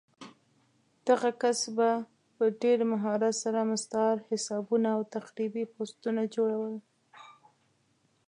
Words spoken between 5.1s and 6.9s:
تخریبي پوسټونه جوړول